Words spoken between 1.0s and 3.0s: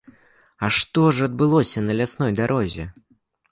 ж адбылося на лясной дарозе?